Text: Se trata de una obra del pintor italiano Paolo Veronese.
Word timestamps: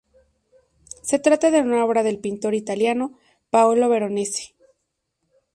Se 1.03 1.19
trata 1.19 1.51
de 1.51 1.61
una 1.61 1.85
obra 1.85 2.01
del 2.01 2.17
pintor 2.17 2.55
italiano 2.55 3.19
Paolo 3.51 3.87
Veronese. 3.87 4.55